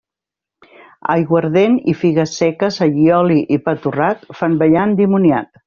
Aiguardent 1.15 1.75
i 1.93 1.95
figues 1.99 2.33
seques, 2.41 2.81
allioli 2.87 3.39
i 3.59 3.63
pa 3.69 3.77
torrat, 3.85 4.27
fan 4.41 4.59
ballar 4.65 4.91
endimoniat. 4.91 5.57